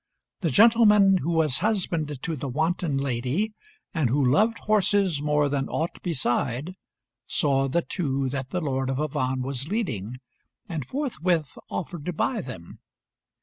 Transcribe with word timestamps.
The 0.39 0.49
gentleman 0.49 1.17
who 1.17 1.29
was 1.29 1.59
husband 1.59 2.19
to 2.23 2.35
the 2.35 2.47
wanton 2.49 2.97
lady, 2.97 3.53
and 3.93 4.09
who 4.09 4.25
loved 4.25 4.57
horses 4.57 5.21
more 5.21 5.47
than 5.47 5.69
aught 5.69 6.01
beside, 6.01 6.73
saw 7.27 7.67
the 7.67 7.83
two 7.83 8.27
that 8.29 8.49
the 8.49 8.61
Lord 8.61 8.89
of 8.89 8.97
Avannes 8.97 9.43
was 9.43 9.67
leading, 9.67 10.15
and 10.67 10.87
forthwith 10.87 11.55
offered 11.69 12.05
to 12.05 12.13
buy 12.13 12.41
them. 12.41 12.79